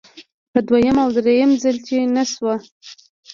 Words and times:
په 0.51 0.59
دویم 0.67 0.97
او 1.03 1.09
دریم 1.17 1.51
ځل 1.63 1.77
چې 1.87 1.95
نشوه. 2.15 2.55